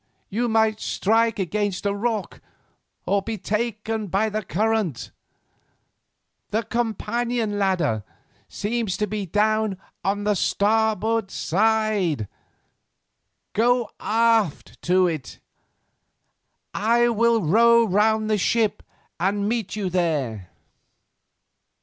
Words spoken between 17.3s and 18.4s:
row round the